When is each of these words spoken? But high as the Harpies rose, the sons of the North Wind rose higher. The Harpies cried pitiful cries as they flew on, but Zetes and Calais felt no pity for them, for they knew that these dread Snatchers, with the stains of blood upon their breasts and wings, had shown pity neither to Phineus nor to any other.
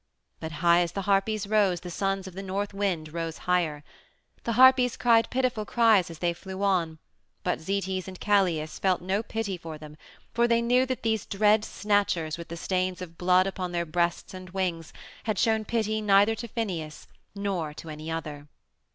But 0.39 0.53
high 0.65 0.79
as 0.81 0.93
the 0.93 1.03
Harpies 1.03 1.45
rose, 1.45 1.81
the 1.81 1.91
sons 1.91 2.25
of 2.25 2.33
the 2.33 2.41
North 2.41 2.73
Wind 2.73 3.13
rose 3.13 3.37
higher. 3.45 3.83
The 4.45 4.53
Harpies 4.53 4.97
cried 4.97 5.29
pitiful 5.29 5.63
cries 5.63 6.09
as 6.09 6.17
they 6.17 6.33
flew 6.33 6.63
on, 6.63 6.97
but 7.43 7.59
Zetes 7.61 8.07
and 8.07 8.19
Calais 8.19 8.65
felt 8.65 9.03
no 9.03 9.21
pity 9.21 9.57
for 9.57 9.77
them, 9.77 9.95
for 10.33 10.47
they 10.47 10.59
knew 10.59 10.87
that 10.87 11.03
these 11.03 11.27
dread 11.27 11.63
Snatchers, 11.63 12.35
with 12.35 12.47
the 12.47 12.57
stains 12.57 12.99
of 12.99 13.19
blood 13.19 13.45
upon 13.45 13.73
their 13.73 13.85
breasts 13.85 14.33
and 14.33 14.49
wings, 14.49 14.91
had 15.25 15.37
shown 15.37 15.65
pity 15.65 16.01
neither 16.01 16.33
to 16.33 16.47
Phineus 16.47 17.05
nor 17.35 17.71
to 17.75 17.89
any 17.89 18.09
other. 18.09 18.47